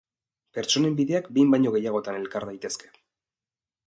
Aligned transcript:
Pertsonen 0.57 0.95
bideak 0.99 1.29
behin 1.35 1.53
baino 1.55 1.73
gehiagotan 1.75 2.17
elkar 2.21 2.47
daitezke. 2.51 2.91